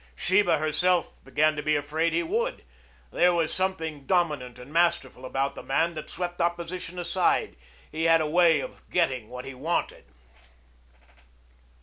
[0.15, 2.63] Sheba herself began to be afraid he would.
[3.11, 7.55] There was something dominant and masterful about the man that swept opposition aside.
[7.91, 10.05] He had a way of getting what he wanted.